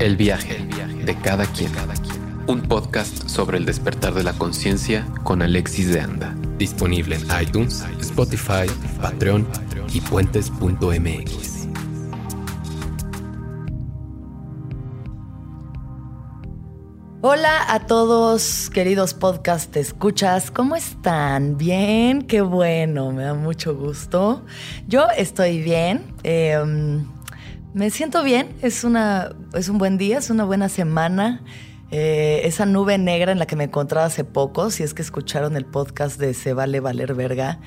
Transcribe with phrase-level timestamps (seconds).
[0.00, 0.66] El viaje,
[1.04, 1.72] de cada quien.
[2.46, 6.34] Un podcast sobre el despertar de la conciencia con Alexis de Anda.
[6.56, 8.66] Disponible en iTunes, Spotify,
[8.98, 9.46] Patreon
[9.92, 11.68] y puentes.mx.
[17.20, 21.58] Hola a todos, queridos podcast escuchas, ¿cómo están?
[21.58, 22.22] ¿Bien?
[22.22, 24.46] Qué bueno, me da mucho gusto.
[24.88, 26.14] Yo estoy bien.
[26.22, 26.56] Eh,
[27.72, 31.42] me siento bien, es, una, es un buen día, es una buena semana.
[31.92, 35.56] Eh, esa nube negra en la que me encontraba hace poco, si es que escucharon
[35.56, 37.58] el podcast de Se vale valer verga,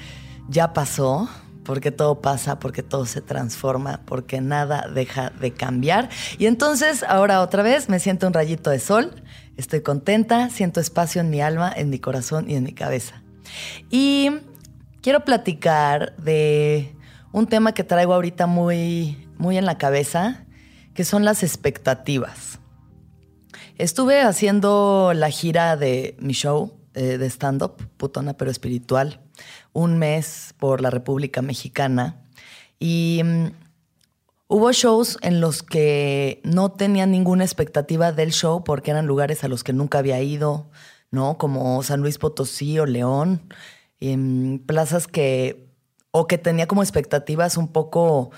[0.48, 1.30] ya pasó,
[1.66, 6.10] porque todo pasa, porque todo se transforma, porque nada deja de cambiar.
[6.38, 9.23] Y entonces ahora otra vez me siento un rayito de sol,
[9.58, 13.23] estoy contenta, siento espacio en mi alma, en mi corazón y en mi cabeza.
[13.90, 14.32] Y
[15.02, 16.95] quiero platicar de
[17.34, 20.45] un tema que traigo ahorita muy muy en la cabeza,
[20.94, 22.59] que son las expectativas.
[23.77, 29.19] Estuve haciendo la gira de mi show eh, de stand-up, putona pero espiritual,
[29.73, 32.23] un mes por la República Mexicana
[32.80, 33.47] y mm,
[34.47, 39.49] hubo shows en los que no tenía ninguna expectativa del show porque eran lugares a
[39.49, 40.69] los que nunca había ido,
[41.11, 41.38] ¿no?
[41.38, 43.41] Como San Luis Potosí o León,
[43.99, 45.67] en plazas que,
[46.11, 48.31] o que tenía como expectativas un poco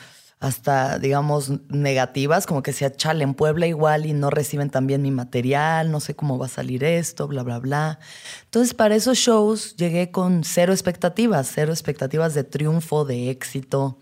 [0.45, 5.09] hasta, digamos, negativas, como que sea, chale, en Puebla igual y no reciben también mi
[5.09, 7.99] material, no sé cómo va a salir esto, bla, bla, bla.
[8.43, 13.97] Entonces, para esos shows llegué con cero expectativas, cero expectativas de triunfo, de éxito.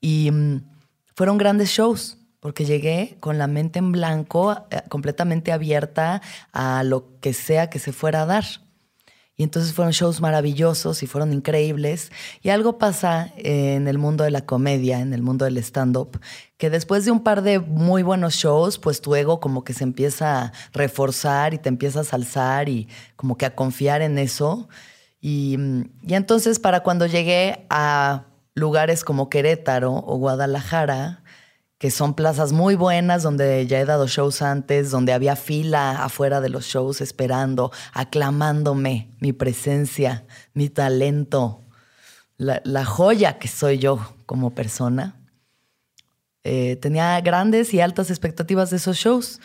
[0.00, 0.62] Y mm,
[1.14, 6.22] fueron grandes shows, porque llegué con la mente en blanco, eh, completamente abierta
[6.52, 8.44] a lo que sea que se fuera a dar.
[9.36, 12.12] Y entonces fueron shows maravillosos y fueron increíbles.
[12.42, 16.20] Y algo pasa en el mundo de la comedia, en el mundo del stand-up,
[16.58, 19.84] que después de un par de muy buenos shows, pues tu ego como que se
[19.84, 24.68] empieza a reforzar y te empiezas a alzar y como que a confiar en eso.
[25.20, 25.56] Y,
[26.02, 31.21] y entonces para cuando llegué a lugares como Querétaro o Guadalajara,
[31.82, 36.40] que son plazas muy buenas donde ya he dado shows antes, donde había fila afuera
[36.40, 41.60] de los shows esperando, aclamándome mi presencia, mi talento,
[42.36, 45.16] la, joya que soy yo como persona.
[46.44, 49.40] Eh, tenía grandes y altas expectativas de esos shows.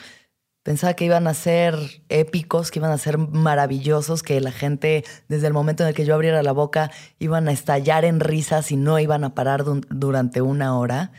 [0.61, 1.73] Pensaba que iban a ser
[2.07, 6.05] épicos, que iban a ser maravillosos, que la gente, desde el momento en el que
[6.05, 10.43] yo abriera la boca, iban a estallar en risas y no iban a parar durante
[10.43, 11.11] una hora.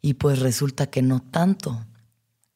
[0.00, 1.84] Y pues resulta que no tanto.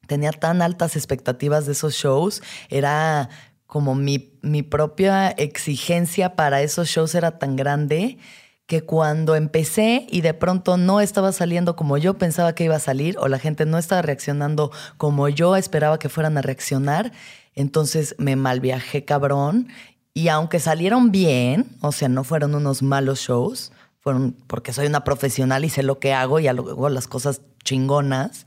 [0.07, 3.29] Tenía tan altas expectativas de esos shows, era
[3.65, 8.19] como mi, mi propia exigencia para esos shows era tan grande
[8.67, 12.79] que cuando empecé y de pronto no estaba saliendo como yo pensaba que iba a
[12.79, 17.11] salir o la gente no estaba reaccionando como yo esperaba que fueran a reaccionar,
[17.53, 19.67] entonces me malviajé cabrón
[20.13, 23.71] y aunque salieron bien, o sea, no fueron unos malos shows,
[24.05, 28.45] fueron porque soy una profesional y sé lo que hago y hago las cosas chingonas.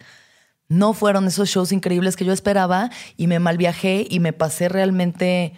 [0.68, 5.54] No fueron esos shows increíbles que yo esperaba y me malviajé y me pasé realmente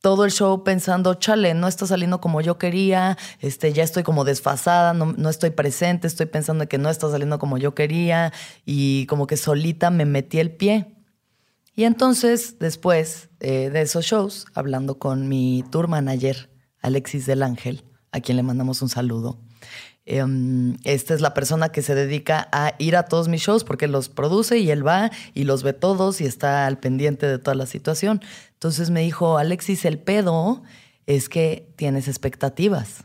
[0.00, 4.22] todo el show pensando, chale, no está saliendo como yo quería, este, ya estoy como
[4.22, 8.32] desfasada, no, no, estoy presente, estoy pensando que no está saliendo como yo quería
[8.64, 10.94] y como que solita me metí el pie.
[11.74, 16.48] Y entonces, después eh, de esos shows, hablando con mi tour manager,
[16.80, 17.82] Alexis del Ángel,
[18.14, 19.38] a quien le mandamos un saludo.
[20.06, 23.88] Em, esta es la persona que se dedica a ir a todos mis shows porque
[23.88, 27.56] los produce y él va y los ve todos y está al pendiente de toda
[27.56, 28.20] la situación.
[28.52, 30.62] Entonces me dijo, Alexis, el pedo
[31.06, 33.04] es que tienes expectativas.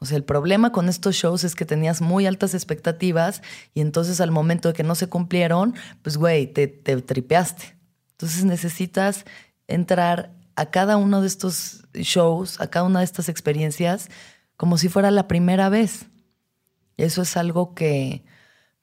[0.00, 3.40] O sea, el problema con estos shows es que tenías muy altas expectativas
[3.72, 7.76] y entonces al momento de que no se cumplieron, pues güey, te, te tripeaste.
[8.12, 9.24] Entonces necesitas
[9.68, 14.08] entrar a cada uno de estos shows, a cada una de estas experiencias,
[14.56, 16.06] como si fuera la primera vez.
[16.96, 18.24] Eso es algo que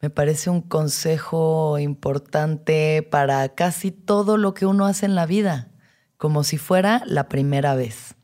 [0.01, 5.71] me parece un consejo importante para casi todo lo que uno hace en la vida,
[6.17, 8.15] como si fuera la primera vez.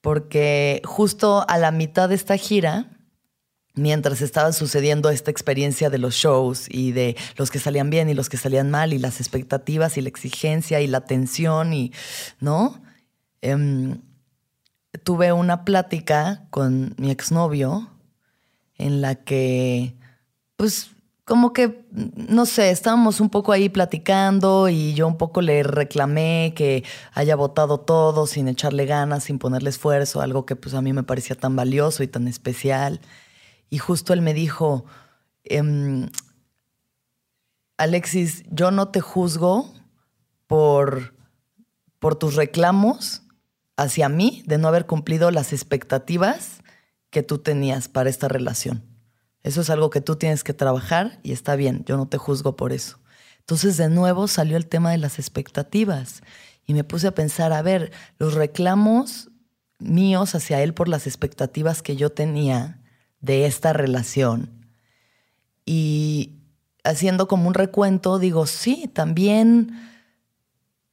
[0.00, 2.97] porque justo a la mitad de esta gira,
[3.78, 8.14] mientras estaba sucediendo esta experiencia de los shows y de los que salían bien y
[8.14, 11.92] los que salían mal y las expectativas y la exigencia y la tensión y,
[12.40, 12.80] ¿no?
[13.40, 14.00] Em,
[15.04, 17.90] tuve una plática con mi exnovio
[18.76, 19.94] en la que,
[20.56, 20.90] pues,
[21.28, 26.54] como que, no sé, estábamos un poco ahí platicando y yo un poco le reclamé
[26.56, 30.94] que haya votado todo sin echarle ganas, sin ponerle esfuerzo, algo que pues a mí
[30.94, 33.00] me parecía tan valioso y tan especial.
[33.70, 34.84] Y justo él me dijo,
[35.44, 36.08] em,
[37.76, 39.72] Alexis, yo no te juzgo
[40.46, 41.14] por,
[41.98, 43.22] por tus reclamos
[43.76, 46.60] hacia mí de no haber cumplido las expectativas
[47.10, 48.84] que tú tenías para esta relación.
[49.42, 52.56] Eso es algo que tú tienes que trabajar y está bien, yo no te juzgo
[52.56, 52.98] por eso.
[53.38, 56.22] Entonces de nuevo salió el tema de las expectativas
[56.66, 59.30] y me puse a pensar, a ver, los reclamos
[59.78, 62.77] míos hacia él por las expectativas que yo tenía
[63.20, 64.50] de esta relación.
[65.64, 66.38] Y
[66.84, 69.72] haciendo como un recuento, digo, sí, también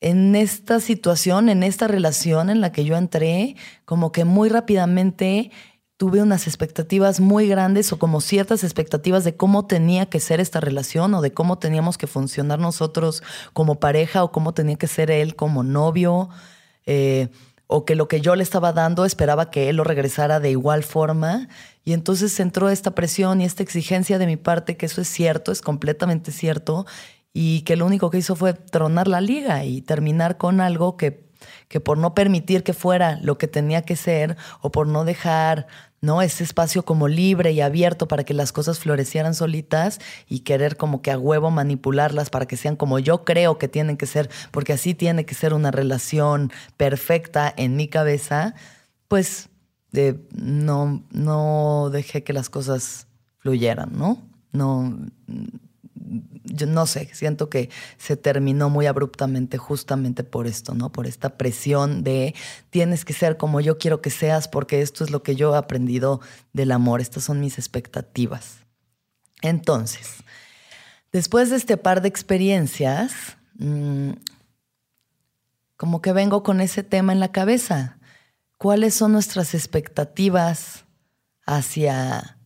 [0.02, 3.56] en esta situación, en esta relación en la que yo entré,
[3.86, 5.52] como que muy rápidamente
[5.98, 10.60] tuve unas expectativas muy grandes o como ciertas expectativas de cómo tenía que ser esta
[10.60, 13.24] relación o de cómo teníamos que funcionar nosotros
[13.54, 16.30] como pareja o cómo tenía que ser él como novio.
[16.86, 17.30] Eh,
[17.68, 20.84] o que lo que yo le estaba dando esperaba que él lo regresara de igual
[20.84, 21.48] forma.
[21.84, 25.52] Y entonces entró esta presión y esta exigencia de mi parte, que eso es cierto,
[25.52, 26.86] es completamente cierto,
[27.34, 31.26] y que lo único que hizo fue tronar la liga y terminar con algo que
[31.68, 35.68] que por no permitir que fuera lo que tenía que ser o por no dejar
[36.02, 36.22] ¿no?
[36.22, 41.02] Ese espacio como libre y abierto para que las cosas florecieran solitas y querer como
[41.02, 44.74] que a huevo manipularlas para que sean como yo creo que tienen que ser, porque
[44.74, 48.56] así tiene que ser una relación perfecta en mi cabeza,
[49.08, 49.50] pues
[50.34, 53.08] no, no dejé que las cosas
[53.40, 54.22] fluyeran, ¿no?
[54.52, 54.98] No,
[56.44, 60.92] yo no sé, siento que se terminó muy abruptamente justamente por esto, ¿no?
[60.92, 62.36] Por esta presión de
[62.70, 65.58] tienes que ser como yo quiero que seas porque esto es lo que yo he
[65.58, 66.22] aprendido
[66.54, 68.60] del amor, estas son mis expectativas.
[69.42, 70.24] Entonces,
[71.12, 74.12] después de este par de experiencias, mm,
[75.78, 77.98] como que vengo con ese tema en la cabeza.
[78.58, 80.86] ¿Cuáles son nuestras expectativas
[81.46, 82.38] hacia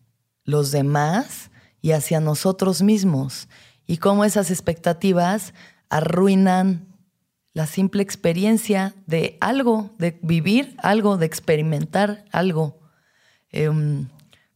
[0.44, 1.49] los demás
[1.82, 3.48] y hacia nosotros mismos?
[3.90, 5.56] y cómo esas expectativas
[5.90, 6.86] arruinan
[7.54, 12.78] la simple experiencia de algo, de vivir algo, de experimentar algo.
[13.50, 14.08] Em,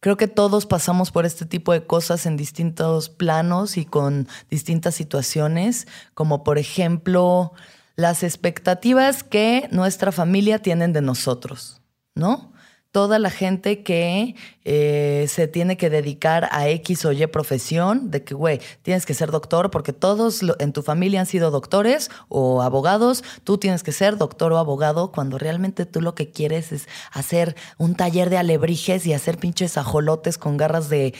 [0.01, 4.93] creo que todos pasamos por este tipo de cosas en distintos planos y con distintas
[4.93, 7.53] situaciones, como por ejemplo
[7.95, 11.81] las expectativas que nuestra familia tienen de nosotros,
[12.13, 12.52] ¿no?
[12.93, 14.35] Toda la gente que
[14.65, 19.15] eh, se tiene que dedicar a X o Y profesión, de que, güey, tienes que
[19.15, 23.91] ser doctor porque todos en tu familia han sido doctores o abogados, tú tienes que
[23.91, 28.37] ser doctor o abogado cuando realmente tú lo que quieres es hacer un taller de
[28.37, 31.15] alebrijes y hacer pinches ajolotes con garras de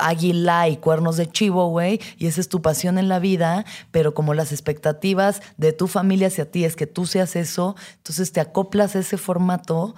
[0.00, 4.14] águila y cuernos de chivo, güey, y esa es tu pasión en la vida, pero
[4.14, 8.40] como las expectativas de tu familia hacia ti es que tú seas eso, entonces te
[8.40, 9.94] acoplas a ese formato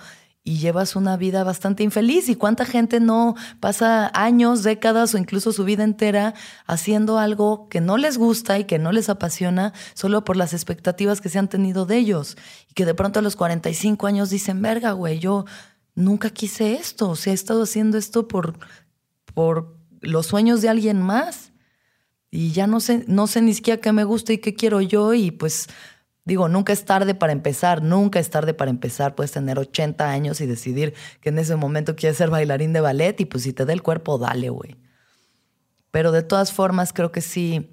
[0.46, 2.28] y llevas una vida bastante infeliz.
[2.28, 6.34] ¿Y cuánta gente no pasa años, décadas o incluso su vida entera
[6.66, 11.22] haciendo algo que no les gusta y que no les apasiona solo por las expectativas
[11.22, 12.36] que se han tenido de ellos?
[12.70, 15.46] Y que de pronto a los 45 años dicen, verga, güey, yo
[15.94, 17.08] nunca quise esto.
[17.08, 18.58] O sea, he estado haciendo esto por,
[19.32, 21.52] por los sueños de alguien más.
[22.30, 25.14] Y ya no sé, no sé ni siquiera qué me gusta y qué quiero yo.
[25.14, 25.68] Y pues
[26.24, 29.14] Digo, nunca es tarde para empezar, nunca es tarde para empezar.
[29.14, 33.20] Puedes tener 80 años y decidir que en ese momento quieres ser bailarín de ballet
[33.20, 34.76] y pues si te da el cuerpo, dale, güey.
[35.90, 37.70] Pero de todas formas, creo que sí,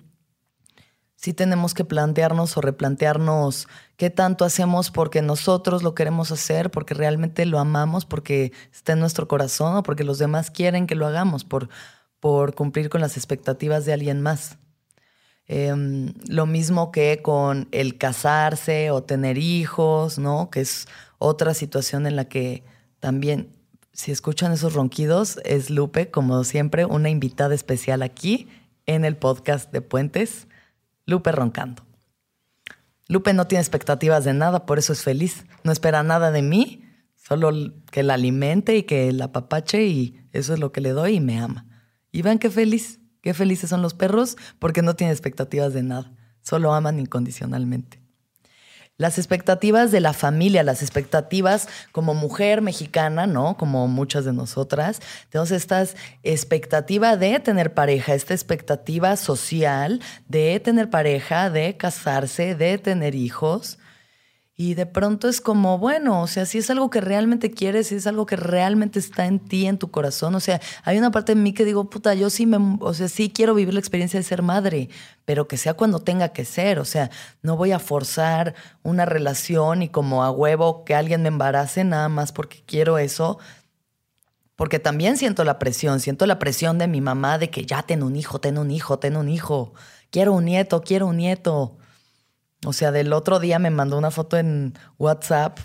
[1.15, 6.93] sí tenemos que plantearnos o replantearnos qué tanto hacemos porque nosotros lo queremos hacer, porque
[6.93, 11.07] realmente lo amamos, porque está en nuestro corazón o porque los demás quieren que lo
[11.07, 11.69] hagamos por,
[12.19, 14.57] por cumplir con las expectativas de alguien más.
[15.47, 20.49] Em, lo mismo que con el casarse o tener hijos, ¿no?
[20.49, 22.63] Que es otra situación en la que
[22.99, 23.49] también,
[23.91, 28.47] si escuchan esos ronquidos, es Lupe, como siempre, una invitada especial aquí
[28.85, 30.47] en el podcast de Puentes,
[31.05, 31.83] Lupe roncando.
[33.11, 35.45] Lupe no tiene expectativas de nada, por eso es feliz.
[35.65, 36.85] No espera nada de mí,
[37.17, 37.51] solo
[37.91, 41.19] que la alimente y que la papache y eso es lo que le doy y
[41.19, 41.65] me ama.
[42.13, 43.00] Y vean qué feliz.
[43.21, 46.11] Qué felices son los perros porque no tienen expectativas de nada,
[46.41, 48.01] solo aman incondicionalmente.
[48.97, 53.57] las expectativas de la familia, las expectativas como mujer mexicana, ¿no?
[53.57, 55.01] Como muchas de nosotras.
[55.29, 55.83] Tenemos esta
[56.21, 63.79] expectativa de tener pareja, esta expectativa social de tener pareja, de casarse, de tener hijos.
[64.63, 67.95] Y de pronto es como, bueno, o sea, si es algo que realmente quieres, si
[67.95, 71.33] es algo que realmente está en ti, en tu corazón, o sea, hay una parte
[71.33, 74.19] de mí que digo, puta, yo sí me, o sea, sí quiero vivir la experiencia
[74.19, 74.89] de ser madre,
[75.25, 77.09] pero que sea cuando tenga que ser, o sea,
[77.41, 78.53] no voy a forzar
[78.83, 83.39] una relación y como a huevo que alguien me embarace nada más porque quiero eso,
[84.55, 88.03] porque también siento la presión, siento la presión de mi mamá de que ya ten
[88.03, 89.73] un hijo, ten un hijo, ten un hijo,
[90.11, 91.79] quiero un nieto, quiero un nieto.
[92.65, 95.59] O sea, del otro día me mandó una foto en WhatsApp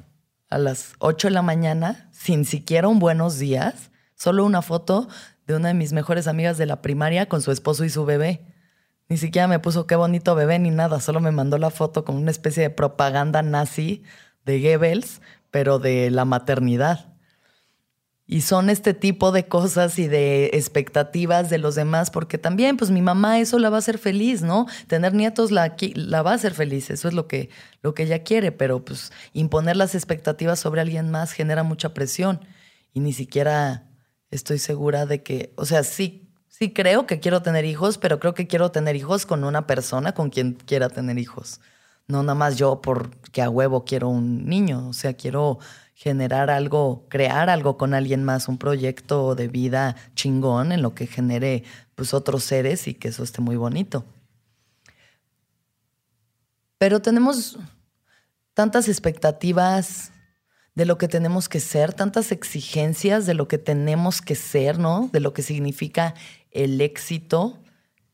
[0.49, 5.09] a las 8 de la mañana, sin siquiera un buenos días, solo una foto
[5.47, 8.47] de una de mis mejores amigas de la primaria con su esposo y su bebé.
[9.09, 12.17] Ni siquiera me puso qué bonito bebé ni nada, solo me mandó la foto con
[12.17, 14.03] una especie de propaganda nazi
[14.45, 17.16] de Goebbels, pero de la maternidad.
[18.29, 22.91] Y son este tipo de cosas y de expectativas de los demás, porque también, pues
[22.91, 24.67] mi mamá eso la va a hacer feliz, ¿no?
[24.89, 27.51] Tener nietos la, la va a hacer feliz, eso es lo que,
[27.83, 32.41] lo que ella quiere, pero pues imponer las expectativas sobre alguien más genera mucha presión
[32.93, 33.87] y ni siquiera
[34.31, 38.35] estoy segura de que, o sea, sí, sí creo que quiero tener hijos, pero creo
[38.35, 41.61] que quiero tener hijos con una persona con quien quiera tener hijos.
[42.09, 45.59] No nada más yo porque a huevo quiero un niño, o sea, quiero
[45.97, 51.07] generar algo, crear algo con alguien más, un proyecto de vida chingón en lo que
[51.07, 54.05] genere pues otros seres y que eso esté muy bonito.
[56.77, 57.59] Pero tenemos
[58.53, 60.13] tantas expectativas
[60.75, 65.09] de lo que tenemos que ser, tantas exigencias de lo que tenemos que ser, ¿no?
[65.15, 66.13] De lo que significa
[66.51, 67.59] el éxito,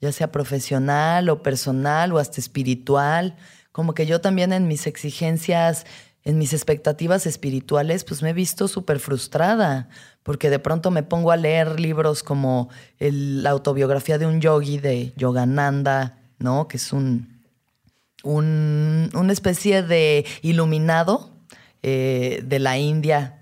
[0.01, 3.37] ya sea profesional o personal o hasta espiritual.
[3.73, 5.85] Como que yo también en mis exigencias
[6.25, 9.89] en mis expectativas espirituales, pues me he visto súper frustrada,
[10.23, 15.13] porque de pronto me pongo a leer libros como la autobiografía de un yogi de
[15.17, 16.69] Yogananda, ¿no?
[16.69, 17.43] Que es un,
[18.23, 21.31] un una especie de iluminado
[21.83, 23.39] eh, de la India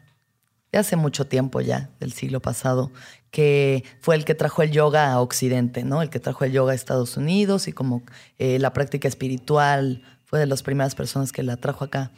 [0.72, 2.90] de hace mucho tiempo ya, del siglo pasado,
[3.30, 6.00] que fue el que trajo el yoga a Occidente, ¿no?
[6.00, 8.02] El que trajo el yoga a Estados Unidos y como
[8.38, 12.12] eh, la práctica espiritual fue de las primeras personas que la trajo acá.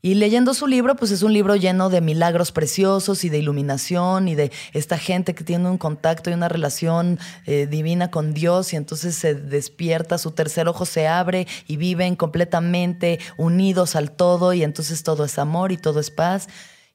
[0.00, 4.28] Y leyendo su libro, pues es un libro lleno de milagros preciosos y de iluminación
[4.28, 8.72] y de esta gente que tiene un contacto y una relación eh, divina con Dios
[8.72, 14.52] y entonces se despierta, su tercer ojo se abre y viven completamente unidos al todo
[14.52, 16.48] y entonces todo es amor y todo es paz.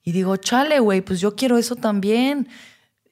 [0.05, 2.48] Y digo, chale, güey, pues yo quiero eso también.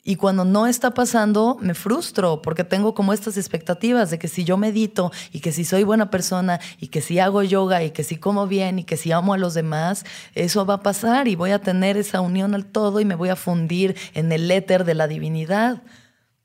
[0.04, 4.44] Y cuando no está pasando, me frustro porque tengo como estas expectativas de que si
[4.44, 8.04] yo medito y que si soy buena persona y que si hago yoga y que
[8.04, 10.04] si como bien y que si amo a los demás,
[10.34, 13.30] eso va a pasar y voy a tener esa unión al todo y me voy
[13.30, 15.84] a fundir en el éter de la divinidad.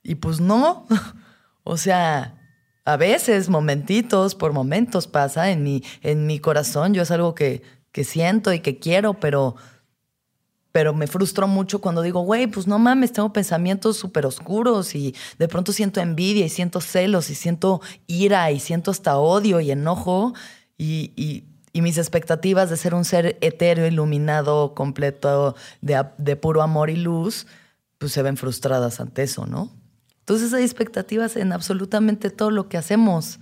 [0.02, 0.86] Y pues no.
[1.64, 2.34] o sea,
[2.84, 6.92] a veces, momentitos, por momentos pasa en mi, en mi corazón.
[6.92, 9.56] Yo es algo que, que siento y que quiero, pero
[10.76, 15.14] pero me frustro mucho cuando digo, güey, pues no mames, tengo pensamientos súper oscuros y
[15.38, 19.70] de pronto siento envidia y siento celos y siento ira y siento hasta odio y
[19.70, 20.34] enojo
[20.76, 26.90] y, y, mis expectativas de ser un ser etéreo, iluminado, completo, de, de puro amor
[26.90, 27.46] y luz,
[27.96, 29.74] pues se ven frustradas ante eso, ¿no?
[30.18, 33.38] Entonces hay expectativas en absolutamente todo lo que hacemos.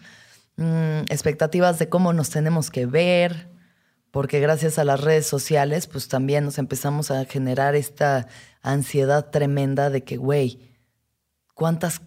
[0.54, 3.48] Mm, expectativas de cómo nos tenemos que ver,
[4.14, 8.28] porque gracias a las redes sociales, pues también nos empezamos a generar esta
[8.62, 10.60] ansiedad tremenda de que, güey,
[11.52, 12.00] ¿cuántas,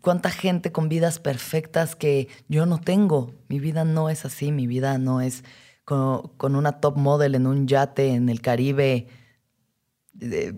[0.00, 3.32] cuánta gente con vidas perfectas que yo no tengo.
[3.46, 5.44] Mi vida no es así, mi vida no es
[5.84, 9.06] con, una top model en un yate en el Caribe,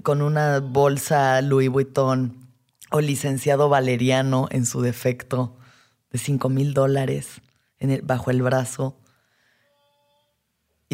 [0.04, 2.48] con una bolsa Louis Vuitton
[2.90, 5.58] o licenciado valeriano en su defecto
[6.10, 7.42] de 5 mil dólares
[8.04, 9.03] bajo el brazo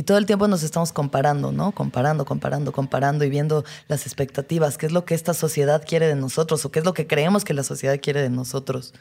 [0.01, 1.73] y todo el tiempo nos estamos comparando, ¿no?
[1.73, 6.15] Comparando, comparando, comparando y viendo las expectativas, qué es lo que esta sociedad quiere de
[6.15, 8.95] nosotros o qué es lo que creemos que la sociedad quiere de nosotros.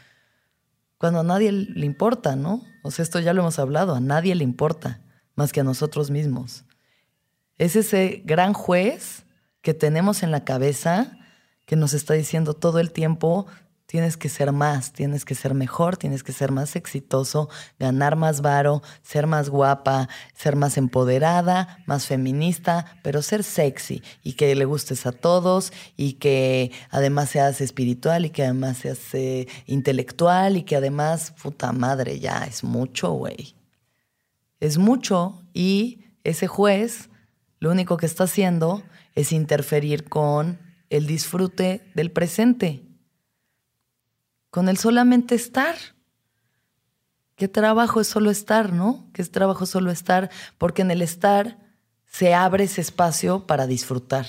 [0.98, 2.65] Cuando a nadie le importa, ¿no?
[2.84, 5.00] O sea, esto ya lo hemos hablado, a nadie le importa
[5.36, 6.65] más que a nosotros mismos.
[7.58, 9.24] Es ese gran juez
[9.62, 11.18] que tenemos en la cabeza
[11.65, 13.48] que nos está diciendo todo el tiempo,
[13.89, 18.41] Tienes que ser más, tienes que ser mejor, tienes que ser más exitoso, ganar más
[18.41, 24.65] varo, ser más guapa, ser más empoderada, más feminista, pero ser sexy y que le
[24.65, 30.62] gustes a todos y que además seas espiritual y que además seas eh, intelectual y
[30.62, 33.55] que además, puta madre, ya es mucho, güey.
[34.60, 37.10] es mucho y ese juez
[37.58, 38.84] lo único que está haciendo
[39.15, 40.60] es interferir con
[40.91, 42.84] el disfrute del presente,
[44.50, 45.75] con el solamente estar.
[47.36, 49.10] ¿Qué trabajo es solo estar, no?
[49.13, 50.29] ¿Qué es trabajo solo estar?
[50.58, 51.58] Porque en el estar
[52.06, 54.25] se abre ese espacio para disfrutar,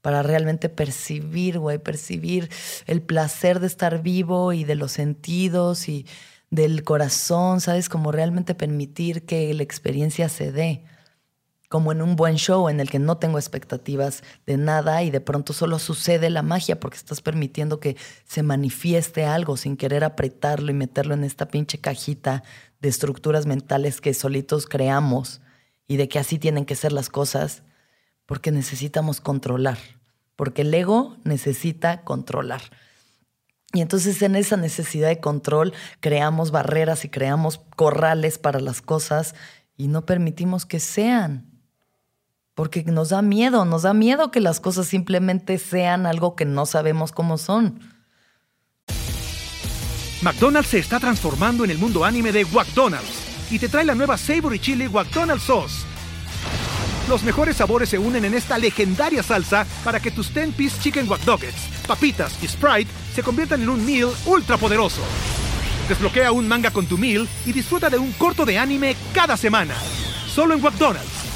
[0.00, 2.50] para realmente percibir, güey, percibir
[2.86, 6.06] el placer de estar vivo y de los sentidos y
[6.50, 7.88] del corazón, ¿sabes?
[7.88, 10.84] Como realmente permitir que la experiencia se dé
[11.68, 15.20] como en un buen show en el que no tengo expectativas de nada y de
[15.20, 20.70] pronto solo sucede la magia porque estás permitiendo que se manifieste algo sin querer apretarlo
[20.70, 22.42] y meterlo en esta pinche cajita
[22.80, 25.42] de estructuras mentales que solitos creamos
[25.86, 27.62] y de que así tienen que ser las cosas
[28.24, 29.78] porque necesitamos controlar,
[30.36, 32.62] porque el ego necesita controlar.
[33.74, 39.34] Y entonces en esa necesidad de control creamos barreras y creamos corrales para las cosas
[39.76, 41.47] y no permitimos que sean
[42.58, 46.66] porque nos da miedo, nos da miedo que las cosas simplemente sean algo que no
[46.66, 47.78] sabemos cómo son.
[50.22, 54.18] McDonald's se está transformando en el mundo anime de McDonald's y te trae la nueva
[54.18, 55.86] Savory Chili McDonald's Sauce.
[57.08, 61.20] Los mejores sabores se unen en esta legendaria salsa para que tus 10-piece chicken wack
[61.86, 65.02] papitas y Sprite se conviertan en un meal ultra poderoso.
[65.88, 69.76] Desbloquea un manga con tu meal y disfruta de un corto de anime cada semana.
[70.26, 71.27] Solo en McDonald's.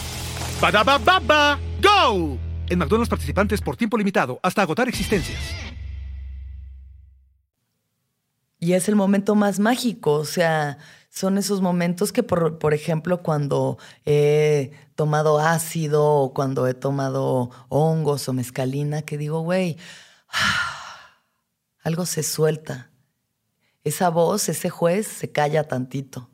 [0.62, 1.58] ¡Badabababa!
[1.82, 2.38] ¡Go!
[2.68, 5.40] En McDonald's participantes por tiempo limitado hasta agotar existencias.
[8.60, 10.78] Y es el momento más mágico, o sea,
[11.10, 13.76] son esos momentos que, por, por, ejemplo, cuando
[14.06, 19.78] he tomado ácido o cuando he tomado hongos o mezcalina, que digo, güey,
[21.82, 22.92] algo se suelta.
[23.82, 26.30] Esa voz, ese juez se calla tantito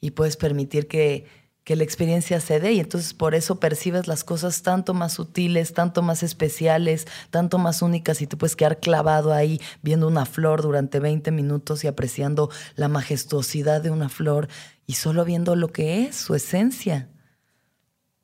[0.00, 1.26] y puedes permitir que
[1.70, 5.72] que la experiencia se dé y entonces por eso percibes las cosas tanto más sutiles,
[5.72, 10.62] tanto más especiales, tanto más únicas y te puedes quedar clavado ahí viendo una flor
[10.62, 14.48] durante 20 minutos y apreciando la majestuosidad de una flor
[14.84, 17.08] y solo viendo lo que es, su esencia.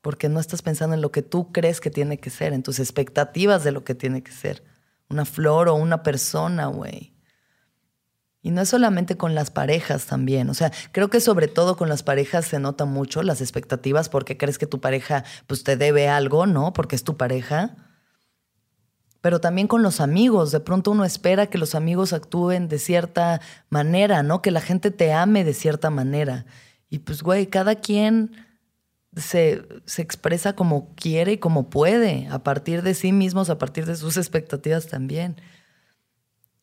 [0.02, 2.80] Porque no estás pensando en lo que tú crees que tiene que ser, en tus
[2.80, 4.64] expectativas de lo que tiene que ser.
[5.08, 7.15] Una flor o una persona, güey.
[8.46, 10.48] Y no es solamente con las parejas también.
[10.50, 14.36] O sea, creo que sobre todo con las parejas se nota mucho las expectativas porque
[14.36, 16.72] crees que tu pareja pues te debe algo, ¿no?
[16.72, 17.74] Porque es tu pareja.
[19.20, 20.52] Pero también con los amigos.
[20.52, 24.42] De pronto uno espera que los amigos actúen de cierta manera, ¿no?
[24.42, 26.46] Que la gente te ame de cierta manera.
[26.88, 28.30] Y pues, güey, cada quien
[29.16, 33.86] se, se expresa como quiere y como puede, a partir de sí mismos, a partir
[33.86, 35.34] de sus expectativas también.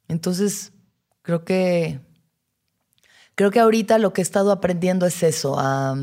[0.08, 0.73] Entonces,
[1.24, 2.02] Creo que,
[3.36, 5.96] creo que ahorita lo que he estado aprendiendo es eso, a,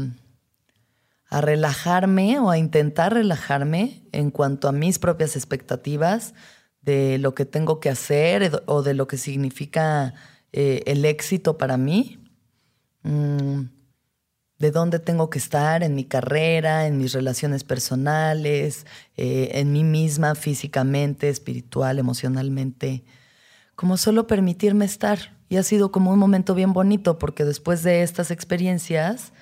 [1.27, 6.35] a relajarme o a intentar relajarme en cuanto a mis propias expectativas
[6.81, 10.15] de lo que tengo que hacer o de lo que significa
[10.53, 12.19] eh, el éxito para mí,
[13.03, 13.61] mm,
[14.59, 18.87] de dónde tengo que estar en mi carrera, en mis relaciones personales,
[19.19, 23.05] eh, en mí misma físicamente, espiritual, emocionalmente
[23.81, 25.35] como solo permitirme estar.
[25.49, 29.33] Y ha sido como un momento bien bonito porque después de estas experiencias,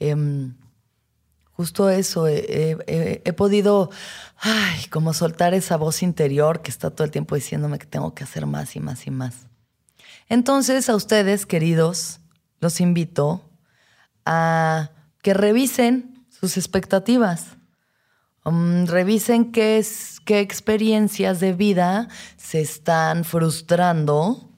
[0.00, 0.54] em,
[1.52, 3.90] justo eso, he podido,
[4.90, 8.46] como soltar esa voz interior que está todo el tiempo diciéndome que tengo que hacer
[8.46, 9.46] más y más y más.
[10.30, 12.20] Entonces, a ustedes, queridos,
[12.60, 13.44] los invito
[14.24, 14.88] a
[15.20, 17.58] que revisen sus expectativas.
[18.44, 19.78] Um, revisen qué,
[20.26, 24.50] experiencias de vida se están frustrando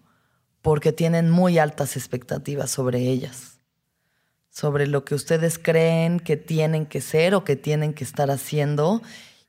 [0.63, 3.59] porque tienen muy altas expectativas sobre ellas,
[4.49, 9.03] sobre lo que ustedes creen que tienen que ser o que tienen que estar haciendo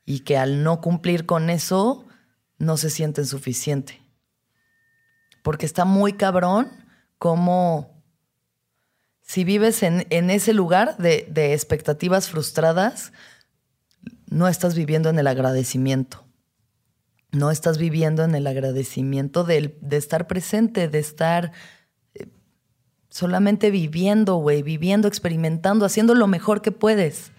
[0.04, 2.04] y que al no cumplir con eso
[2.58, 4.02] no se sienten suficiente.
[5.42, 6.70] Porque está muy cabrón
[7.18, 8.02] como
[9.22, 13.12] si vives en, ese lugar de expectativas frustradas,
[14.28, 16.24] no estás viviendo en el agradecimiento.
[17.32, 21.52] No estás viviendo en el agradecimiento de, de estar presente, de estar
[22.14, 22.28] eh,
[23.08, 27.32] solamente viviendo, güey, viviendo, experimentando, haciendo lo mejor que puedes.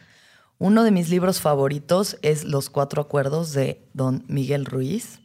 [0.60, 5.20] Uno de mis libros favoritos es Los Cuatro Acuerdos de don Miguel Ruiz.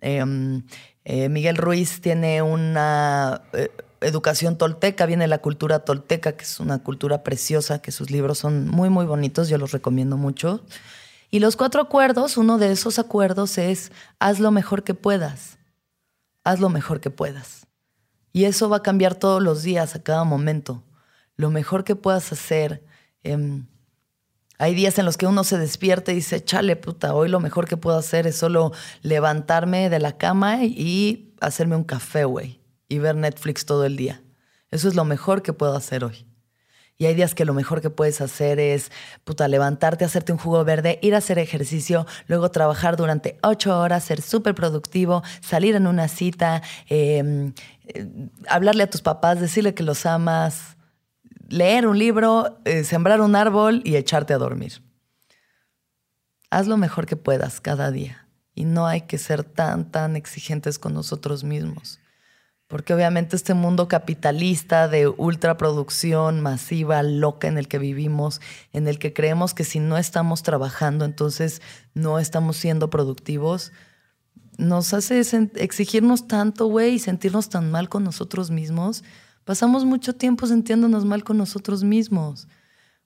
[0.00, 0.64] Em,
[1.04, 6.78] eh, Miguel Ruiz tiene una eh, educación tolteca, viene la cultura tolteca, que es una
[6.78, 10.64] cultura preciosa, que sus libros son muy, muy bonitos, yo los recomiendo mucho.
[11.30, 15.58] Y los cuatro acuerdos, uno de esos acuerdos es, haz lo mejor que puedas,
[16.44, 17.66] haz lo mejor que puedas.
[18.32, 20.82] Y eso va a cambiar todos los días, a cada momento.
[21.36, 22.82] Lo mejor que puedas hacer
[23.22, 23.66] Em,
[24.58, 27.68] hay días en los que uno se despierta y dice, chale, puta, hoy lo mejor
[27.68, 32.57] que puedo hacer es solo levantarme de la cama y hacerme un café, güey,
[32.88, 34.22] y ver Netflix todo el día.
[34.70, 36.26] Eso es lo mejor que puedo hacer hoy.
[37.00, 38.90] Y hay días que lo mejor que puedes hacer es,
[39.22, 44.02] puta, levantarte, hacerte un jugo verde, ir a hacer ejercicio, luego trabajar durante ocho horas,
[44.02, 47.52] ser súper productivo, salir en una cita, em,
[47.86, 48.04] eh,
[48.48, 50.76] hablarle a tus papás, decirle que los amas,
[51.48, 54.82] leer un libro, eh, sembrar un árbol y echarte a dormir.
[56.50, 58.26] Haz lo mejor que puedas cada día.
[58.56, 62.00] Y no hay que ser tan, tan exigentes con nosotros mismos.
[62.68, 68.42] Porque obviamente este mundo capitalista de ultraproducción masiva, loca en el que vivimos,
[68.74, 71.62] en el que creemos que si no estamos trabajando, entonces
[71.94, 73.72] no estamos siendo productivos,
[74.58, 75.20] nos hace
[75.54, 79.02] exigirnos tanto, güey, y sentirnos tan mal con nosotros mismos.
[79.44, 82.48] Pasamos mucho tiempo sintiéndonos mal con nosotros mismos,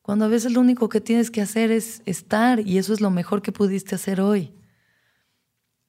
[0.00, 3.10] cuando a veces lo único que tienes que hacer es estar y eso es lo
[3.10, 4.52] mejor que pudiste hacer hoy.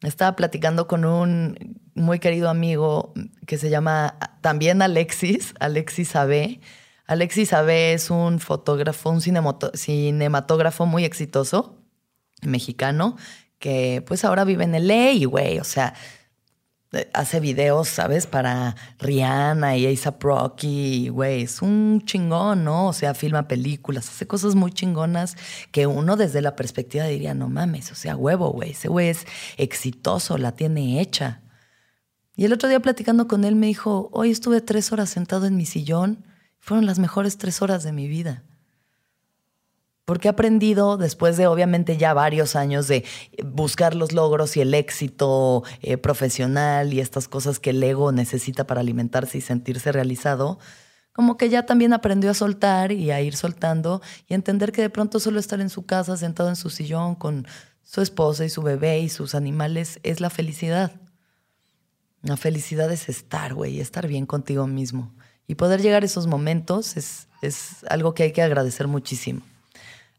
[0.01, 3.13] Estaba platicando con un muy querido amigo
[3.45, 6.59] que se llama también Alexis, Alexis Abe.
[7.05, 11.77] Alexis Abe es un fotógrafo, un cinematógrafo muy exitoso,
[12.41, 13.17] mexicano,
[13.59, 15.93] que pues ahora vive en LA güey, o sea,
[17.13, 18.27] hace videos, ¿sabes?
[18.27, 22.87] Para Rihanna y A$AP Rocky, güey, es un chingón, ¿no?
[22.87, 25.35] O sea, filma películas, hace cosas muy chingonas
[25.71, 29.25] que uno desde la perspectiva diría, no mames, o sea, huevo, güey, ese güey es
[29.57, 31.42] exitoso, la tiene hecha.
[32.35, 35.55] Y el otro día platicando con él me dijo, hoy estuve tres horas sentado en
[35.55, 36.25] mi sillón,
[36.59, 38.43] fueron las mejores tres horas de mi vida.
[40.05, 43.05] Porque he aprendido, después de obviamente ya varios años de
[43.45, 48.65] buscar los logros y el éxito eh, profesional y estas cosas que el ego necesita
[48.65, 50.59] para alimentarse y sentirse realizado,
[51.13, 54.89] como que ya también aprendió a soltar y a ir soltando y entender que de
[54.89, 57.47] pronto solo estar en su casa, sentado en su sillón con
[57.83, 61.02] su esposa y su bebé y sus animales, es la felicidad.
[62.23, 65.13] La felicidad es estar, güey, estar bien contigo mismo.
[65.45, 69.41] Y poder llegar a esos momentos es, es algo que hay que agradecer muchísimo.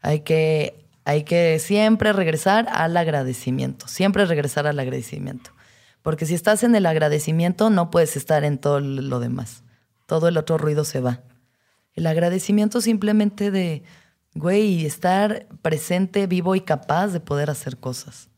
[0.03, 5.51] Hay que, hay que siempre regresar al agradecimiento, siempre regresar al agradecimiento.
[6.03, 9.63] Porque si estás en el agradecimiento, no puedes estar en todo lo demás.
[10.05, 11.23] Todo el otro ruido se va.
[11.95, 13.83] El agradecimiento simplemente de,
[14.35, 18.29] güey, estar presente, vivo y capaz de poder hacer cosas.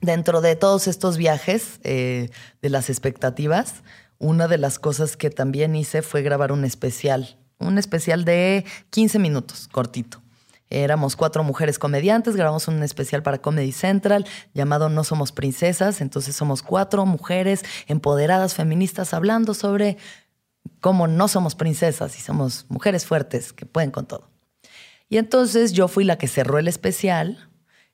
[0.00, 2.30] Dentro de todos estos viajes eh,
[2.62, 3.82] de las expectativas,
[4.18, 9.18] una de las cosas que también hice fue grabar un especial un especial de 15
[9.18, 10.22] minutos, cortito.
[10.68, 16.00] Éramos cuatro mujeres comediantes, grabamos un especial para Comedy Central llamado No Somos Princesas.
[16.00, 19.96] Entonces somos cuatro mujeres empoderadas, feministas, hablando sobre
[20.80, 24.28] cómo no somos princesas y somos mujeres fuertes que pueden con todo.
[25.08, 27.48] Y entonces yo fui la que cerró el especial.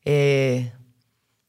[0.07, 0.73] Eh,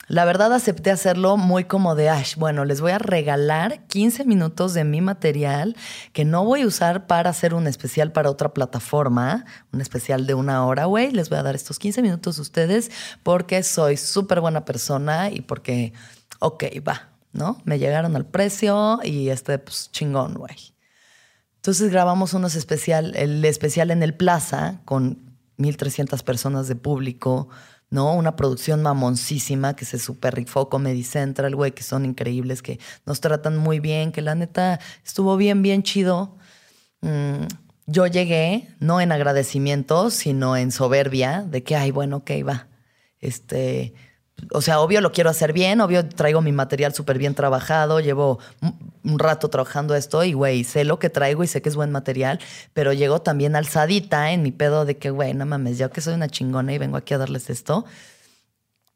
[0.08, 4.74] la verdad acepté hacerlo muy como de, Ash, bueno, les voy a regalar 15 minutos
[4.74, 5.76] de mi material
[6.12, 10.34] que no voy a usar para hacer un especial para otra plataforma, un especial de
[10.34, 11.12] una hora, güey.
[11.12, 12.92] Les voy a dar estos 15 minutos a ustedes
[13.24, 15.94] porque soy súper buena persona y porque,
[16.40, 17.62] ok, va, ¿no?
[17.64, 20.74] Me llegaron al precio y este, pues chingón, güey.
[21.56, 27.48] Entonces grabamos unos especial, el especial en el Plaza con 1.300 personas de público
[27.94, 28.16] ¿no?
[28.16, 33.22] Una producción mamoncísima que se super rifó Comedy Central, güey, que son increíbles, que nos
[33.22, 36.36] tratan muy bien, que la neta estuvo bien, bien chido.
[37.02, 37.46] Mm,
[37.86, 42.68] yo llegué, no en agradecimiento, sino en soberbia, de que, ay, bueno, ok, va.
[43.20, 43.94] Este,
[44.52, 48.40] o sea, obvio lo quiero hacer bien, obvio traigo mi material súper bien trabajado, llevo
[49.04, 51.92] un rato trabajando esto y, güey, sé lo que traigo y sé que es buen
[51.92, 52.40] material,
[52.74, 56.14] pero llego también alzadita en mi pedo de que, güey, no mames, ya que soy
[56.14, 57.86] una chingona y vengo aquí a darles esto.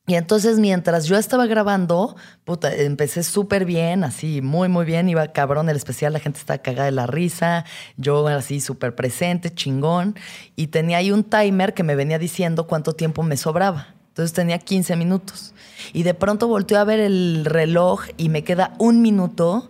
[0.10, 5.28] Y entonces mientras yo estaba grabando, puta, empecé súper bien, así, muy, muy bien, iba
[5.34, 7.66] cabrón el especial, la gente estaba cagada de la risa,
[7.98, 10.16] yo así súper presente, chingón,
[10.56, 13.97] y tenía ahí un timer que me venía diciendo cuánto tiempo me sobraba.
[14.18, 15.54] Entonces tenía 15 minutos.
[15.94, 19.70] Y de pronto volteé a ver el reloj y me queda un minuto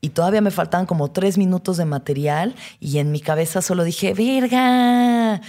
[0.00, 4.12] y todavía me faltaban como tres minutos de material y en mi cabeza solo dije,
[4.12, 5.40] verga,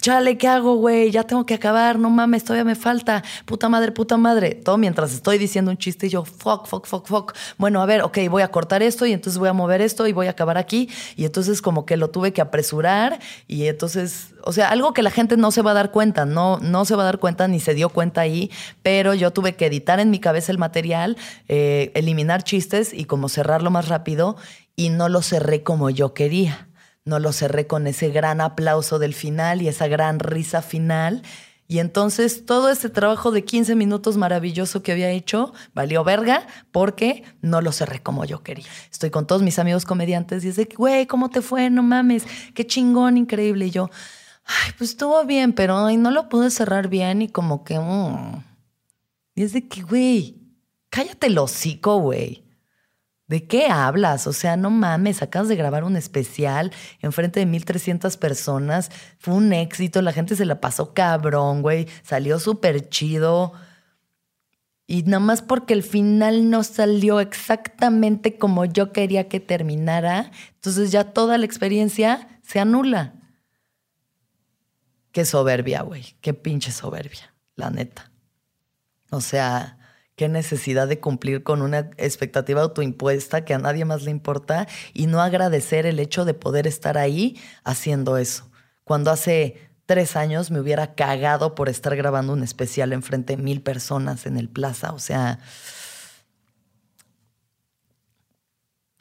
[0.00, 1.10] chale, ¿qué hago, güey?
[1.10, 4.54] Ya tengo que acabar, no mames, todavía me falta, puta madre, puta madre.
[4.54, 7.34] Todo mientras estoy diciendo un chiste y yo, fuck, fuck, fuck, fuck.
[7.56, 10.12] Bueno, a ver, ok, voy a cortar esto y entonces voy a mover esto y
[10.12, 10.88] voy a acabar aquí.
[11.16, 15.10] Y entonces como que lo tuve que apresurar y entonces, o sea, algo que la
[15.10, 17.60] gente no se va a dar cuenta, no, no se va a dar cuenta ni
[17.60, 18.50] se dio cuenta ahí,
[18.82, 21.16] pero yo tuve que editar en mi cabeza el material,
[21.48, 24.36] eh, eliminar chistes y como cerrarlo más rápido
[24.76, 26.69] y no lo cerré como yo quería.
[27.10, 31.22] No lo cerré con ese gran aplauso del final y esa gran risa final.
[31.66, 37.24] Y entonces todo ese trabajo de 15 minutos maravilloso que había hecho valió verga porque
[37.42, 38.66] no lo cerré como yo quería.
[38.92, 41.68] Estoy con todos mis amigos comediantes y es de, güey, ¿cómo te fue?
[41.68, 43.66] No mames, qué chingón, increíble.
[43.66, 43.90] Y yo,
[44.44, 47.78] ay, pues estuvo bien, pero no lo pude cerrar bien y como que...
[47.78, 48.44] Mm".
[49.34, 50.40] Y es de que, güey,
[50.90, 52.49] cállate el hocico, güey.
[53.30, 54.26] ¿De qué hablas?
[54.26, 58.90] O sea, no mames, acabas de grabar un especial enfrente de 1300 personas.
[59.20, 61.86] Fue un éxito, la gente se la pasó cabrón, güey.
[62.02, 63.52] Salió súper chido.
[64.88, 70.90] Y nada más porque el final no salió exactamente como yo quería que terminara, entonces
[70.90, 73.14] ya toda la experiencia se anula.
[75.12, 76.16] Qué soberbia, güey.
[76.20, 78.10] Qué pinche soberbia, la neta.
[79.10, 79.78] O sea,
[80.20, 85.06] qué necesidad de cumplir con una expectativa autoimpuesta que a nadie más le importa y
[85.06, 88.50] no agradecer el hecho de poder estar ahí haciendo eso.
[88.84, 93.62] Cuando hace tres años me hubiera cagado por estar grabando un especial enfrente de mil
[93.62, 94.92] personas en el plaza.
[94.92, 95.38] O sea,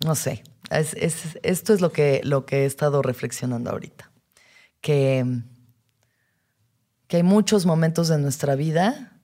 [0.02, 0.44] no sé.
[0.72, 4.10] esto es lo que, lo que he estado reflexionando ahorita.
[4.80, 5.26] Que,
[7.08, 9.20] que hay muchos momentos de nuestra vida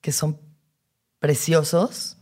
[0.00, 0.53] que son
[1.24, 2.18] preciosos,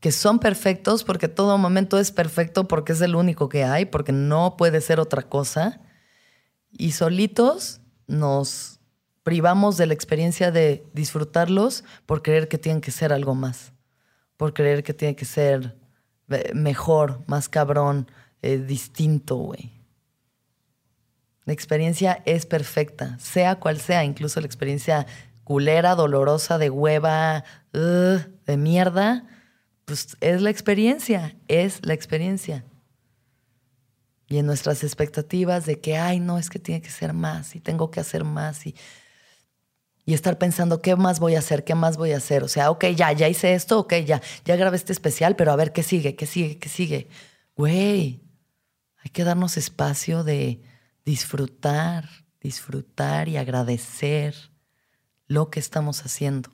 [0.00, 4.12] que son perfectos porque todo momento es perfecto porque es el único que hay, porque
[4.12, 5.82] no puede ser otra cosa.
[6.70, 8.80] Y solitos nos
[9.24, 13.74] privamos de la experiencia de disfrutarlos por creer que tienen que ser algo más,
[14.38, 15.76] por creer que tiene que ser
[16.30, 19.70] eh, mejor, más cabrón, eh, distinto, güey.
[21.44, 25.06] La experiencia es perfecta, sea cual sea, incluso la experiencia
[25.50, 29.26] culera, dolorosa, de hueva, de mierda,
[29.84, 32.64] pues es la experiencia, es la experiencia.
[34.28, 37.60] Y en nuestras expectativas de que, ay, no, es que tiene que ser más y
[37.60, 38.76] tengo que hacer más y,
[40.04, 41.64] y estar pensando, ¿qué más voy a hacer?
[41.64, 42.44] ¿Qué más voy a hacer?
[42.44, 45.56] O sea, ok, ya, ya hice esto, ok, ya, ya grabé este especial, pero a
[45.56, 47.08] ver qué sigue, qué sigue, qué sigue.
[47.56, 48.20] Güey,
[48.98, 50.62] hay que darnos espacio de
[51.04, 52.08] disfrutar,
[52.40, 54.50] disfrutar y agradecer
[55.30, 56.50] lo que estamos haciendo.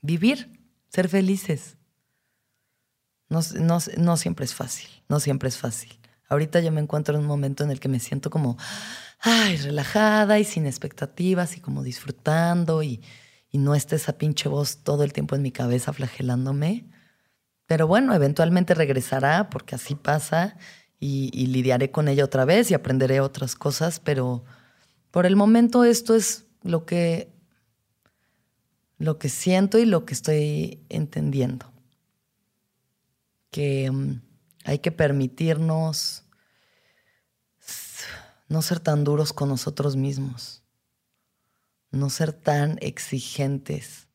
[0.00, 1.76] Vivir, ser felices.
[3.28, 3.40] No,
[3.98, 5.90] no, siempre es fácil, no siempre es fácil.
[6.30, 8.56] Ahorita yo me encuentro en un momento en el que me siento como,
[9.20, 13.02] ay, relajada y sin expectativas y como disfrutando y,
[13.52, 16.86] no está esa pinche voz todo el tiempo en mi cabeza flagelándome.
[17.66, 20.56] Pero bueno, eventualmente regresará porque así pasa
[20.98, 24.44] y, y lidiaré con ella otra vez y aprenderé otras cosas, pero
[25.10, 27.39] por el momento esto es lo que
[29.00, 31.72] lo que siento y lo que estoy entendiendo.
[33.50, 34.20] Que mm,
[34.64, 36.24] hay que permitirnos
[38.48, 40.62] no ser tan duros con nosotros mismos,
[41.90, 44.06] no ser tan exigentes,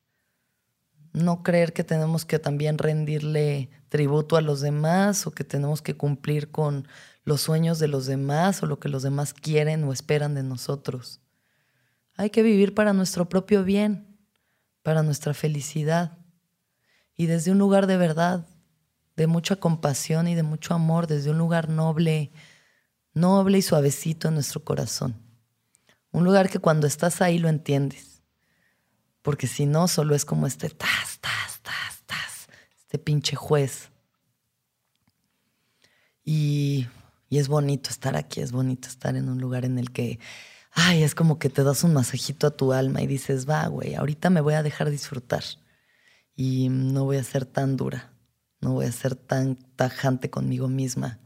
[1.14, 5.98] no creer que tenemos que también rendirle tributo a los demás o que tenemos que
[5.98, 6.88] cumplir con
[7.24, 11.22] los sueños de los demás o lo que los demás quieren o esperan de nosotros.
[12.18, 14.15] Hay que vivir para nuestro propio bien
[14.86, 16.16] para nuestra felicidad.
[17.18, 18.46] Y desde un lugar de verdad,
[19.16, 22.32] de mucha compasión y de mucho amor, desde un lugar noble,
[23.12, 25.16] noble y suavecito en nuestro corazón.
[26.12, 28.22] Un lugar que cuando estás ahí lo entiendes.
[29.24, 33.90] Porque si no, solo es como este tas, tas, tas, tas, este pinche juez.
[36.24, 36.88] Y,
[37.28, 40.20] y es bonito estar aquí, es bonito estar en un lugar en el que
[40.76, 43.96] ay, es como que te das un masajito a tu alma y dices, va, güey,
[43.96, 45.44] ahorita me voy a dejar disfrutar
[46.36, 48.14] y no voy a ser tan dura,
[48.62, 51.20] no voy a ser tan tajante conmigo misma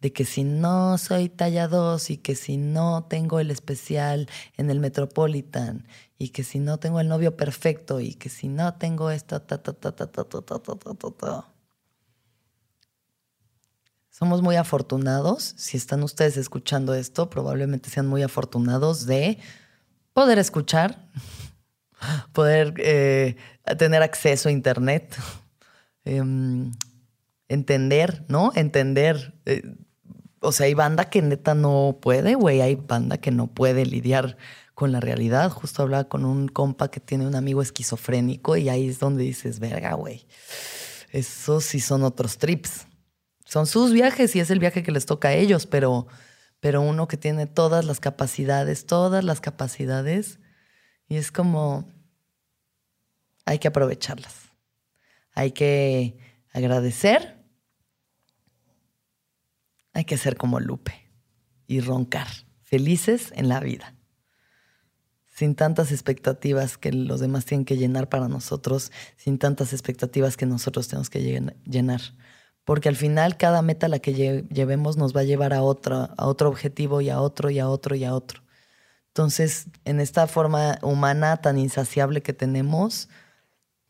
[0.00, 4.70] de que si no soy talla 2 y que si no tengo el especial en
[4.70, 5.86] el Metropolitan
[6.18, 9.62] y que si no tengo el novio perfecto y que si no tengo esto, ta,
[9.62, 11.53] ta, ta, ta, ta, ta, ta, ta, ta, ta.
[14.16, 19.38] Somos muy afortunados, si están ustedes escuchando esto, probablemente sean muy afortunados de
[20.12, 21.08] poder escuchar,
[22.32, 23.34] poder eh,
[23.76, 25.16] tener acceso a Internet,
[26.04, 26.70] em,
[27.48, 28.52] entender, ¿no?
[28.54, 29.34] Entender.
[29.46, 29.62] Eh,
[30.38, 34.36] o sea, hay banda que neta no puede, güey, hay banda que no puede lidiar
[34.74, 35.50] con la realidad.
[35.50, 39.58] Justo hablaba con un compa que tiene un amigo esquizofrénico y ahí es donde dices,
[39.58, 40.24] verga, güey,
[41.10, 42.86] esos sí son otros trips.
[43.54, 46.08] Son sus viajes y es el viaje que les toca a ellos, pero,
[46.58, 50.40] pero uno que tiene todas las capacidades, todas las capacidades,
[51.06, 51.88] y es como,
[53.44, 54.50] hay que aprovecharlas.
[55.34, 56.18] Hay que
[56.52, 57.44] agradecer.
[59.92, 61.12] Hay que ser como Lupe.
[61.68, 62.26] y roncar,
[62.64, 63.94] felices en la vida,
[65.28, 70.44] sin tantas expectativas que los demás tienen que llenar para nosotros, sin tantas expectativas que
[70.44, 71.20] nosotros tenemos que
[71.66, 72.00] llenar.
[72.64, 76.10] Porque al final cada meta a la que llevemos nos va a llevar a, otra,
[76.16, 78.42] a otro objetivo y a otro y a otro y a otro.
[79.08, 83.08] Entonces, en esta forma humana tan insaciable que tenemos,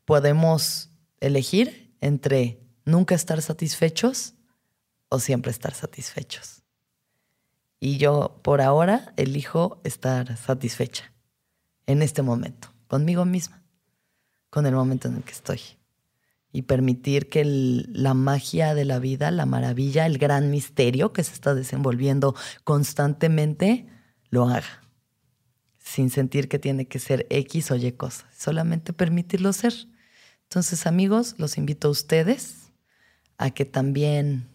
[0.04, 4.34] podemos elegir entre nunca estar satisfechos
[5.08, 6.62] o siempre estar satisfechos.
[7.80, 11.12] Y yo por ahora elijo estar satisfecha
[11.86, 13.62] en este momento, conmigo misma,
[14.50, 15.60] con el momento en el que estoy.
[16.54, 21.34] Y permitir que la magia de la vida, la maravilla, el gran misterio que se
[21.34, 23.88] está desenvolviendo constantemente,
[24.30, 24.84] lo haga
[25.84, 29.74] sin sentir que tiene que ser X o Y cosa, solamente permitirlo ser.
[30.44, 32.72] Entonces, amigos, los invito a ustedes
[33.36, 34.48] a que también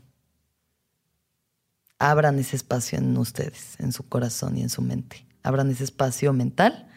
[1.99, 5.27] abran ese espacio en ustedes, en su corazón y en su mente.
[5.43, 6.89] Abran ese espacio mental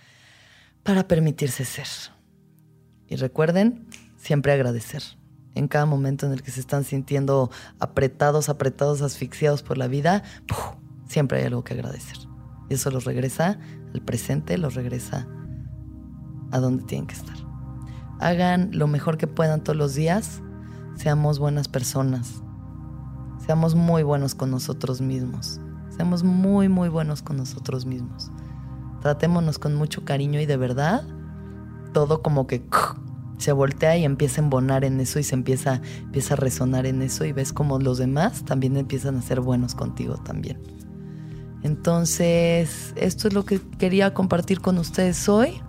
[0.83, 1.89] para permitirse ser.
[3.09, 3.87] Y recuerden
[4.23, 5.03] siempre agradecer.
[5.55, 10.23] En cada momento en el que se están sintiendo apretados, apretados, asfixiados por la vida,
[11.07, 12.17] siempre hay algo que agradecer.
[12.71, 13.59] Y eso los regresa
[13.93, 15.27] al presente, los regresa
[16.53, 17.37] a donde tienen que estar.
[18.21, 20.41] Hagan lo mejor que puedan todos los días.
[20.95, 22.43] Seamos buenas personas.
[23.45, 25.61] Seamos muy buenos con nosotros mismos.
[25.91, 28.31] Seamos muy, muy buenos con nosotros mismos.
[29.01, 31.03] Tratémonos con mucho cariño y de verdad,
[31.93, 32.65] todo como que
[33.39, 37.03] se voltea y empieza a embonar en eso y se empieza, empieza a resonar en
[37.03, 40.59] eso y ves como los demás también empiezan a ser buenos contigo también.
[41.63, 45.61] Entonces, esto es lo que quería compartir con ustedes hoy.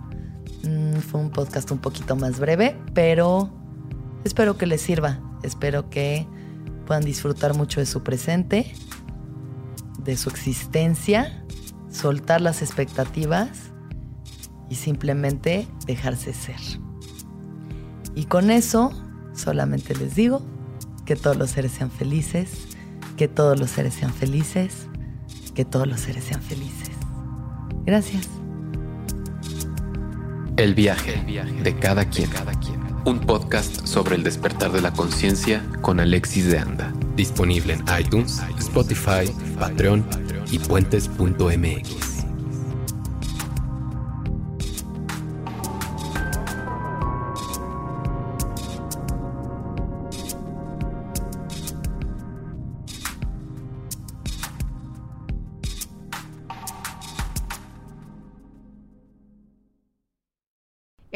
[0.64, 3.50] Mm, fue un podcast un poquito más breve, pero
[4.24, 5.20] espero que les sirva.
[5.42, 6.26] Espero que
[6.86, 8.74] puedan disfrutar mucho de su presente,
[10.02, 11.44] de su existencia,
[11.90, 13.72] soltar las expectativas
[14.68, 16.83] y simplemente dejarse ser.
[18.14, 18.92] Y con eso
[19.34, 20.42] solamente les digo
[21.04, 22.68] que todos los seres sean felices,
[23.16, 24.88] que todos los seres sean felices
[25.54, 26.90] que todos los seres sean felices.
[27.86, 28.28] Gracias.
[30.56, 31.24] El viaje,
[31.62, 32.30] de cada quien.
[33.04, 36.92] Un podcast sobre el despertar de la conciencia con Alexis de Anda.
[37.16, 40.04] Disponible en iTunes, Spotify, Patreon
[40.50, 42.13] y puentes.mx.